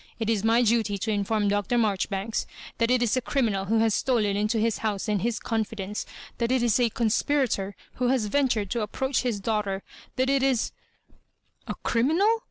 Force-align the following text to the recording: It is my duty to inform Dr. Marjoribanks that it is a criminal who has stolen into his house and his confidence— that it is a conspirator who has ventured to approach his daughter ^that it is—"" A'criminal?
It 0.17 0.31
is 0.31 0.43
my 0.43 0.63
duty 0.63 0.97
to 0.97 1.11
inform 1.11 1.47
Dr. 1.47 1.77
Marjoribanks 1.77 2.47
that 2.79 2.89
it 2.89 3.03
is 3.03 3.15
a 3.15 3.21
criminal 3.21 3.65
who 3.65 3.77
has 3.81 3.93
stolen 3.93 4.35
into 4.35 4.57
his 4.57 4.79
house 4.79 5.07
and 5.07 5.21
his 5.21 5.39
confidence— 5.39 6.07
that 6.39 6.51
it 6.51 6.63
is 6.63 6.79
a 6.79 6.89
conspirator 6.89 7.75
who 7.97 8.07
has 8.07 8.25
ventured 8.25 8.71
to 8.71 8.81
approach 8.81 9.21
his 9.21 9.39
daughter 9.39 9.83
^that 10.17 10.27
it 10.27 10.41
is—"" 10.41 10.71
A'criminal? 11.67 12.39